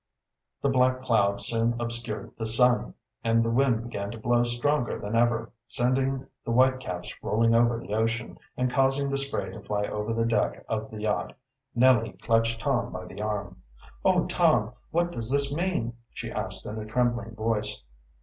The 0.63 0.69
black 0.69 1.03
clouds 1.03 1.45
soon 1.45 1.79
obscured 1.79 2.31
the 2.35 2.47
sun, 2.47 2.95
and 3.23 3.43
the 3.45 3.51
wind 3.51 3.83
began 3.83 4.09
to 4.09 4.17
blow 4.17 4.43
stronger 4.43 4.97
than 4.97 5.15
ever, 5.15 5.51
sending 5.67 6.25
the 6.43 6.49
whitecaps 6.51 7.13
rolling 7.21 7.53
over 7.53 7.77
the 7.79 7.93
ocean, 7.93 8.39
and 8.57 8.71
causing 8.71 9.09
the 9.09 9.17
spray 9.17 9.51
to 9.51 9.61
fly 9.61 9.85
over 9.85 10.11
the 10.11 10.25
deck 10.25 10.65
of 10.67 10.89
the 10.89 11.01
yacht. 11.03 11.33
Nellie 11.75 12.13
clutched 12.13 12.59
Tom 12.61 12.91
by 12.91 13.05
the 13.05 13.21
arm. 13.21 13.61
"Oh, 14.03 14.25
Tom, 14.25 14.73
what 14.89 15.11
does 15.11 15.29
this 15.29 15.53
mean?" 15.55 15.93
she 16.11 16.31
asked 16.31 16.65
in 16.65 16.79
a 16.79 16.85
trembling 16.87 17.35
voice. 17.35 17.83